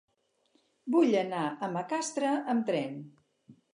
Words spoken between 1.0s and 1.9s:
anar a